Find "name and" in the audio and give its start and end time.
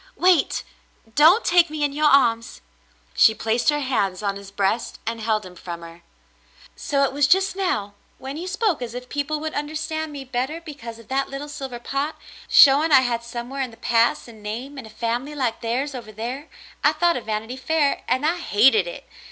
14.33-14.87